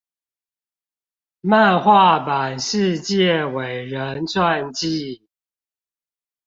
[1.41, 5.27] 漫畫版世界偉人傳記